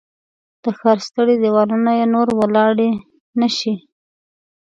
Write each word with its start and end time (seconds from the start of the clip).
د 0.63 0.65
ښار 0.77 0.97
ستړي 1.07 1.35
دیوالونه 1.43 1.91
یې 1.99 2.05
نور 2.13 2.27
وړلای 2.37 2.91
نه 3.39 3.47
شي 3.57 3.73